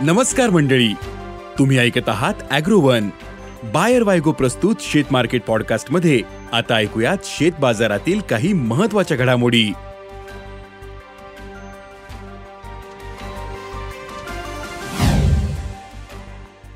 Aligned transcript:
नमस्कार 0.00 0.50
मंडळी. 0.50 0.92
तुम्ही 1.58 1.78
ऐकत 1.78 2.08
आहात 2.08 2.34
अॅग्रोवन. 2.50 3.08
बायर 3.64 4.02
वायगो 4.02 4.32
प्रस्तुत 4.32 4.76
शेत 4.80 5.04
मार्केट 5.10 5.42
पॉडकास्टमध्ये 5.42 6.20
आता 6.52 6.74
ऐकूयात 6.74 7.16
शेत 7.24 7.52
बाजारातील 7.60 8.20
काही 8.20 8.52
महत्त्वाच्या 8.52 9.16
घडामोडी. 9.16 9.72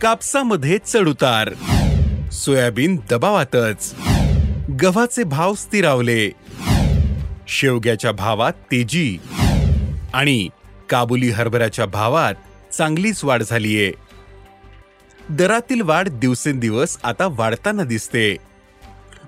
कापसामध्ये 0.01 0.79
चढउतार 0.87 1.51
सोयाबीन 2.31 2.97
दबावातच. 3.11 3.95
गव्हाचे 4.83 5.25
भाव 5.25 5.55
स्थिरावले. 5.55 6.31
शेवग्याच्या 7.49 8.13
भावात 8.13 8.53
तेजी. 8.53 9.19
आणि 10.15 10.49
काबुली 10.91 11.31
हरभऱ्याच्या 11.31 11.87
भावात 11.87 12.35
चांगलीच 12.73 13.25
वाढ 13.25 13.43
झालीये. 13.43 13.93
दरातील 15.31 15.81
वाढ 15.81 16.09
दिवसेंदिवस 16.09 16.99
आता 17.05 17.27
वाढताना 17.31 17.85
दिसते. 17.85 18.37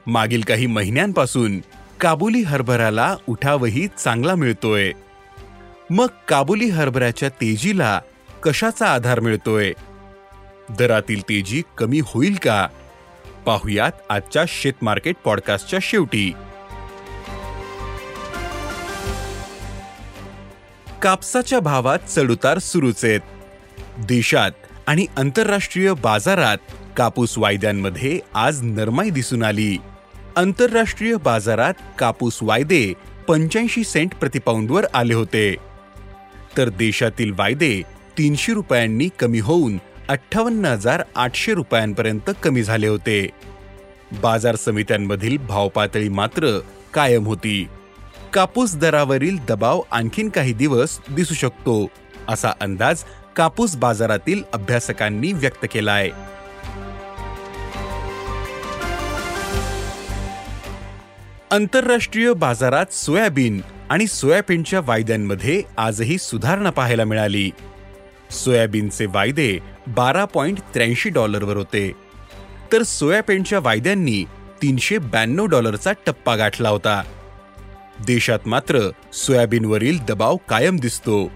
मागील 0.07 0.43
काही 0.43 0.67
महिन्यांपासून 0.67 1.59
काबुली 2.01 2.43
हरभऱ्याला 2.43 3.17
उठावही 3.27 3.89
चांगला 3.99 4.35
मिळतोय. 4.35 4.93
मग 5.91 6.07
काबुली 6.29 6.65
हरभऱ्याच्या 6.65 7.29
तेजीला 7.29 8.01
कशाचा 8.43 8.87
आधार 8.87 9.21
मिळतोय? 9.21 9.73
दरातील 10.79 11.23
तेजी 11.23 11.63
कमी 11.79 12.01
होईल 12.05 12.35
का? 12.43 12.69
पाहुयात 13.47 13.93
आजच्या 14.11 14.45
शेतमार्केट 14.49 15.17
पॉडकास्टच्या 15.25 15.79
शेवटी. 15.83 16.33
कापसाच्या 21.03 21.61
भावात 21.61 21.99
चढउतार 22.09 22.59
सुरूच 22.59 23.05
आहेत. 23.05 23.21
देशात 23.99 24.51
आणि 24.87 25.07
आंतरराष्ट्रीय 25.17 25.93
बाजारात 25.93 26.57
कापूस 26.97 27.39
वायद्यांमध्ये 27.39 28.21
आज 28.35 28.63
नरमाई 28.63 29.11
दिसून 29.11 29.43
आली. 29.43 29.79
आंतरराष्ट्रीय 30.37 31.17
बाजारात 31.17 31.75
कापूस 31.99 32.39
वायदे 32.43 32.93
पंच्याऐंशी 33.29 33.85
सेंट 33.85 34.15
प्रतिपाऊंडवर 34.15 34.87
आले 34.95 35.15
होते. 35.15 35.57
तर 36.57 36.69
देशातील 36.69 37.33
वायदे 37.39 37.83
तीनशे 38.19 38.53
रुपयांनी 38.53 39.09
कमी 39.19 39.39
होऊन 39.39 39.79
अठ्ठावन्न 40.09 40.65
हजार 40.65 41.03
आठशे 41.17 41.55
रुपयांपर्यंत 41.55 42.31
कमी 42.43 42.63
झाले 42.63 42.87
होते. 42.87 43.29
बाजार 44.23 44.57
समित्यांमधील 44.57 45.37
भावपातळी 45.39 46.09
मात्र 46.09 46.61
कायम 46.95 47.27
होती. 47.27 47.69
कापूस 48.33 48.77
दरावरील 48.77 49.39
दबाव 49.49 49.81
आणखीन 49.91 50.29
काही 50.29 50.53
दिवस 50.53 50.99
दिसू 51.11 51.35
शकतो 51.35 51.87
असा 52.29 52.53
अंदाज 52.61 53.05
कापूस 53.37 53.77
बाजारातील 53.77 54.43
अभ्यासकांनी 54.53 55.33
व्यक्त 55.33 55.67
केला 55.73 55.93
आहे 55.93 56.11
आंतरराष्ट्रीय 61.51 62.33
बाजारात 62.33 62.93
सोयाबीन 62.93 63.61
आणि 63.89 64.07
सोयाबीनच्या 64.07 64.81
वायद्यांमध्ये 64.85 65.63
आजही 65.77 66.19
सुधारणा 66.19 66.71
पाहायला 66.71 67.05
मिळाली. 67.05 67.51
सोयाबीनचे 68.31 69.07
वायदे 69.07 69.59
बारा 69.89 70.25
पॉइंट 70.25 70.59
त्र्याऐंशी 70.75 71.09
डॉलरवर 71.09 71.57
होते. 71.57 71.93
तर 72.73 72.83
सोयाबीनच्या 72.83 73.59
वायद्यांनी 73.59 74.25
तीनशे 74.63 74.99
ब्याण्णव 74.99 75.47
डॉलरचा 75.47 75.93
टप्पा 76.07 76.37
गाठला 76.37 76.69
होता. 76.69 77.03
देशात 77.97 78.47
मात्र 78.47 78.91
सोयाबीनवरील 79.13 79.99
दबाव 80.09 80.37
कायम 80.49 80.77
दिसतो. 80.77 81.31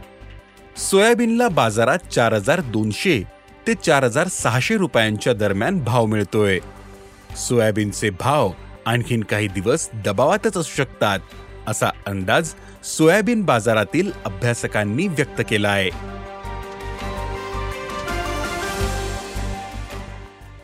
सोयाबीनला 0.76 1.48
बाजारात 1.48 1.98
चार 2.12 2.32
हजार 2.32 2.60
दोनशे 2.60 3.22
ते 3.66 3.74
चार 3.74 4.04
हजार 4.04 4.28
सहाशे 4.28 4.76
रुपयांच्या 4.76 5.32
दरम्यान 5.32 5.78
भाव 5.84 6.06
मिळतोय. 6.06 6.58
सोयाबीनचे 7.36 8.10
भाव 8.10 8.50
आणखीन 8.86 9.22
काही 9.22 9.48
दिवस 9.48 9.88
दबावातच 10.04 10.56
असू 10.56 10.74
शकतात 10.76 11.18
असा 11.66 11.90
अंदाज 12.06 12.52
सोयाबीन 12.84 13.42
बाजारातील 13.42 14.10
अभ्यासकांनी 14.24 15.06
व्यक्त 15.08 15.42
केला 15.48 15.68
आहे 15.68 15.90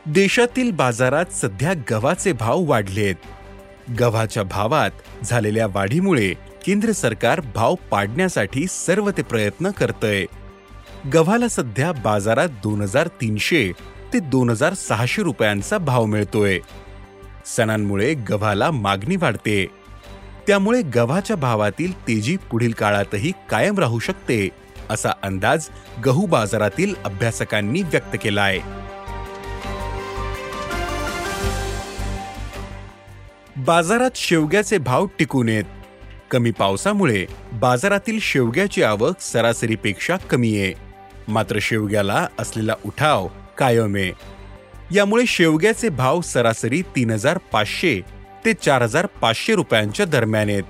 देशातील 0.07 0.71
बाजारात 0.71 1.33
सध्या 1.33 1.73
गव्हाचे 1.91 2.33
भाव 2.33 2.65
वाढलेत. 2.65 3.15
गव्हाच्या 3.99 4.43
भावात 4.43 4.91
झालेल्या 5.25 5.67
वाढीमुळे 5.67 6.35
केंद्र 6.67 6.93
सरकार 6.93 7.41
भाव 7.55 7.75
पाडण्यासाठी 7.91 8.67
सर्व 8.67 9.11
ते 9.11 9.23
प्रयत्न 9.23 9.71
करतय. 9.71 10.25
गव्हाला 11.15 11.49
सध्या 11.49 11.93
बाजारात 11.93 12.49
दोन 12.49 12.81
हजार 12.81 13.07
तीनशे 13.07 13.73
ते 14.13 14.19
दोन 14.19 14.51
हजार 14.51 14.75
सहाशे 14.75 15.23
रुपयांचा 15.23 15.79
भाव 15.79 16.05
मिळतोय. 16.05 16.59
सणांमुळे 17.57 18.15
गव्हाला 18.15 18.71
मागणी 18.71 19.17
वाढते. 19.17 19.67
त्यामुळे 20.47 20.83
गव्हाच्या 20.83 21.37
भावातील 21.37 22.09
तेजी 22.09 22.37
पुढील 22.37 22.73
काळातही 22.73 23.33
कायम 23.51 23.79
राहू 23.79 23.99
शकते 23.99 24.49
असा 24.91 25.11
अंदाज 25.23 25.69
गहू 26.07 26.27
बाजारातील 26.27 26.95
अभ्यासकांनी 27.05 27.83
व्यक्त 27.83 28.17
केलाय. 28.23 28.59
बाजारात 33.57 34.11
शेवग्याचे 34.15 34.79
भाव 34.79 35.07
टिकून 35.19 35.49
येत 35.49 35.65
कमी 36.31 36.51
पावसामुळे 36.51 37.27
बाजारातील 37.53 38.19
शेवग्याची 38.23 38.83
आवक 38.83 39.21
सरासरीपेक्षा 39.21 40.17
कमी 40.17 40.61
आहे. 40.61 40.75
मात्र 41.29 41.59
शेवग्याला 41.61 42.27
असलेला 42.39 42.75
उठाव 42.85 43.29
कायम 43.59 43.97
आहे. 43.97 44.13
यामुळे 44.97 45.27
शेवग्याचे 45.27 45.89
भाव 45.89 46.21
सरासरी 46.21 46.83
तीन 46.83 47.11
हजार 47.11 47.39
पाचशे 47.53 48.01
ते 48.45 48.53
चार 48.53 48.83
हजार 48.83 49.07
पाचशे 49.07 49.55
रुपयांच्या 49.55 50.07
दरम्यान 50.07 50.49
आहेत. 50.49 50.63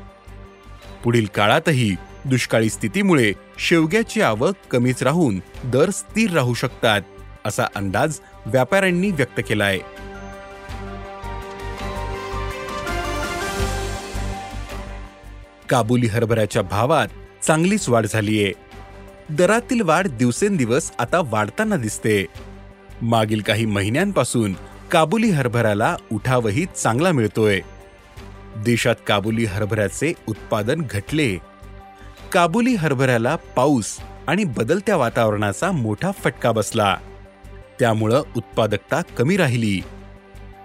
पुढील 1.04 1.26
काळातही 1.34 1.96
दुष्काळी 2.24 2.70
स्थितीमुळे 2.70 3.32
शेवग्याची 3.58 4.20
आवक 4.20 4.54
कमीच 4.70 5.02
राहून 5.02 5.40
दर 5.64 5.90
स्थिर 5.90 6.30
राहू 6.30 6.54
शकतात 6.54 7.00
असा 7.44 7.64
अंदाज 7.74 8.18
व्यापाऱ्यांनी 8.46 9.10
व्यक्त 9.10 9.40
केलाय. 9.48 9.78
काबुली 15.70 16.06
हरभऱ्याच्या 16.06 16.62
भावात 16.62 17.08
चांगलीच 17.46 17.88
वाढ 17.88 18.06
झालीये. 18.06 18.52
दरातील 19.30 19.80
वाढ 19.80 20.06
दिवसेंदिवस 20.06 20.92
आता 20.98 21.20
वाढताना 21.24 21.76
दिसते. 21.76 22.26
मागील 23.02 23.40
काही 23.40 23.66
महिन्यांपासून 23.66 24.56
काबुली 24.92 25.30
हरभऱ्याला 25.30 25.96
उठावही 26.12 26.66
चांगला 26.82 27.12
मिळतोय. 27.12 27.60
देशात 28.56 28.94
काबुली 29.06 29.44
हरभऱ्याचे 29.44 30.12
उत्पादन 30.28 30.82
घटले. 30.90 31.36
काबुली 32.32 32.74
हरभऱ्याला 32.74 33.36
पाऊस 33.36 33.98
आणि 34.26 34.44
बदलत्या 34.44 34.96
वातावरणाचा 34.96 35.70
मोठा 35.70 36.10
फटका 36.10 36.52
बसला. 36.52 36.96
त्यामुळं 37.80 38.22
उत्पादकता 38.36 39.02
कमी 39.02 39.36
राहिली. 39.36 39.80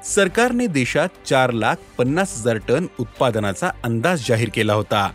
सरकारने 0.05 0.67
देशात 0.67 1.07
चार 1.25 1.51
लाख 1.51 1.75
पन्नास 1.97 2.38
हजार 2.38 2.57
टन 2.57 2.85
उत्पादनाचा 2.99 3.69
अंदाज 3.83 4.27
जाहीर 4.27 4.49
केला 4.53 4.73
होता. 4.73 5.11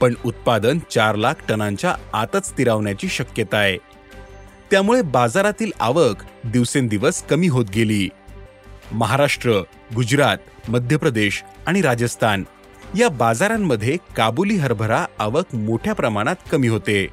पण 0.00 0.14
उत्पादन 0.24 0.78
चार 0.90 1.14
लाख 1.14 1.34
टनांच्या 1.48 1.94
आतच 2.12 2.48
स्थिरावण्याची 2.48 3.08
शक्यता 3.08 3.56
आहे. 3.56 3.76
त्यामुळे 4.70 5.02
बाजारातील 5.02 5.72
आवक 5.80 6.16
दिवसेंदिवस 6.44 7.22
कमी 7.22 7.48
होत 7.48 7.66
गेली. 7.74 8.08
महाराष्ट्र 8.92 9.52
गुजरात 9.94 10.70
मध्य 10.70 10.96
प्रदेश 10.96 11.42
आणि 11.66 11.82
राजस्थान 11.82 12.44
या 12.98 13.08
बाजारांमध्ये 13.08 13.96
काबुली 14.16 14.56
हरभरा 14.56 15.06
आवक 15.18 15.54
मोठ्या 15.54 15.92
प्रमाणात 15.92 16.36
कमी 16.52 16.68
होते. 16.68 17.08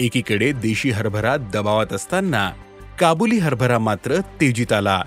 एकीकडे 0.00 0.52
देशी 0.52 0.90
हरभरा 0.90 1.36
दबावात 1.36 1.92
असताना 1.92 2.52
काबुली 3.00 3.38
हरभरा 3.38 3.78
मात्र 3.78 4.20
तेजीत 4.20 4.72
आला. 4.72 5.02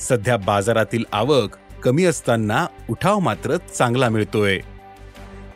सध्या 0.00 0.36
बाजारातील 0.36 1.04
आवक 1.12 1.56
कमी 1.82 2.04
असताना 2.04 2.66
उठाव 2.90 3.18
मात्र 3.18 3.56
चांगला 3.56 4.08
मिळतोय. 4.08 4.58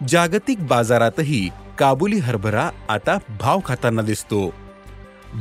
जागतिक 0.09 0.67
बाजारातही 0.67 1.49
काबुली 1.79 2.19
हरभरा 2.19 2.71
आता 2.89 3.19
भाव 3.41 3.61
खाताना 3.65 4.03
दिसतो. 4.03 4.55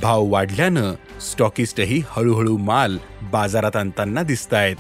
भाव 0.02 0.24
वाढल्यानं 0.24 0.94
स्टॉकिस्टही 1.22 2.04
हळूहळू 2.10 2.58
माल 2.58 2.98
बाजारात 3.24 3.76
आणताना 3.76 4.24
दिसत 4.24 4.54
आहेत 4.54 4.76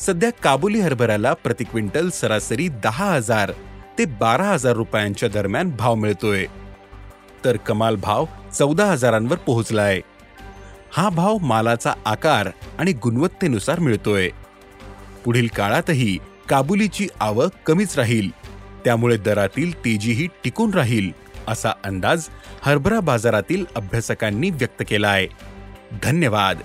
सध्या 0.00 0.30
काबुली 0.42 0.80
हरभऱ्याला 0.80 1.32
प्रति 1.34 1.64
क्विंटल 1.64 2.10
सरासरी 2.10 2.68
दहा 2.68 3.14
हजार 3.14 3.52
ते 3.98 4.04
बारा 4.04 4.44
हजार 4.44 4.72
रुपयांच्या 4.72 5.28
दरम्यान 5.28 5.70
भाव 5.78 5.94
मिळतोय. 5.94 6.46
तर 7.44 7.56
कमाल 7.56 7.96
भाव 7.96 8.24
चौदा 8.58 8.86
हजारांवर 8.86 9.36
पोहोचलाय. 9.36 10.00
हा 10.96 11.08
भाव 11.08 11.38
मालाचा 11.38 11.92
आकार 12.04 12.48
आणि 12.78 12.92
गुणवत्तेनुसार 12.92 13.80
मिळतोय. 13.80 14.30
पुढील 15.24 15.46
काळातही 15.56 16.18
काबुलीची 16.48 17.08
आवक 17.20 17.50
कमीच 17.66 17.98
राहील. 17.98 18.30
त्यामुळे 18.84 19.16
दरातील 19.16 19.78
तेजीही 19.78 20.26
टिकून 20.44 20.70
राहील 20.74 21.10
असा 21.48 21.68
अंदाज 21.84 22.26
हरभरा 22.62 23.00
बाजारातील 23.00 23.64
अभ्यासकांनी 23.76 24.50
व्यक्त 24.50 24.82
केला 24.88 25.08
आहे 25.08 25.28
धन्यवाद. 26.02 26.58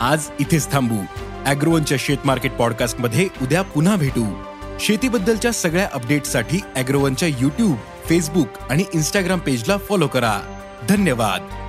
आज 0.00 0.28
इथेच 0.40 0.72
थांबू. 0.72 0.98
अॅग्रोवनच्या 1.44 1.98
शेत 2.00 2.18
मार्केट 2.24 2.52
पॉडकास्टमध्ये 2.52 3.28
उद्या 3.42 3.62
पुन्हा 3.62 3.96
भेटू. 3.96 4.42
शेतीबद्दलच्या 4.80 5.52
सगळ्या 5.52 5.88
अपडेटसाठी 5.92 6.60
अॅग्रोवनच्या 6.76 7.28
युट्यूब 7.28 7.76
फेसबुक 8.06 8.48
आणि 8.70 8.84
इन्स्टाग्राम 8.94 9.38
पेजला 9.38 9.76
फॉलो 9.76 10.08
करा. 10.08 10.40
धन्यवाद. 10.88 11.59